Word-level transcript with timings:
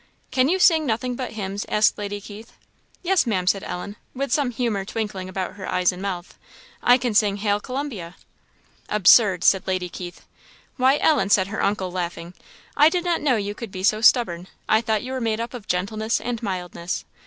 "Can 0.31 0.49
you 0.49 0.57
sing 0.57 0.87
nothing 0.87 1.15
but 1.15 1.33
hymns?" 1.33 1.63
asked 1.69 1.95
Lady 1.99 2.19
Keith. 2.19 2.53
"Yes, 3.03 3.27
Ma'am," 3.27 3.45
said 3.45 3.63
Ellen, 3.63 3.97
with 4.15 4.31
some 4.31 4.49
humour 4.49 4.83
twinkling 4.83 5.29
about 5.29 5.53
her 5.57 5.71
eyes 5.71 5.91
and 5.91 6.01
mouth, 6.01 6.39
"I 6.81 6.97
can 6.97 7.13
sing 7.13 7.37
'Hail 7.37 7.59
Columbia!'" 7.59 8.15
"Absurd!" 8.95 9.43
said 9.43 9.67
Lady 9.67 9.89
Keith. 9.89 10.21
"Why, 10.77 10.97
Ellen," 10.97 11.29
said 11.29 11.49
her 11.49 11.61
uncle, 11.61 11.91
laughing, 11.91 12.33
"I 12.75 12.89
did 12.89 13.05
not 13.05 13.21
know 13.21 13.35
you 13.35 13.53
could 13.53 13.69
be 13.71 13.83
so 13.83 14.01
stubborn; 14.01 14.47
I 14.67 14.81
thought 14.81 15.03
you 15.03 15.11
were 15.11 15.21
made 15.21 15.39
up 15.39 15.53
of 15.53 15.67
gentleness 15.67 16.19
and 16.19 16.41
mildness. 16.41 17.05